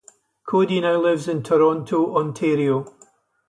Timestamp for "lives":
0.99-1.27